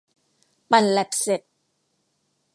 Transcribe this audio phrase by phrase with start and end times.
[0.69, 1.41] ปั่นแล็บเสร็จ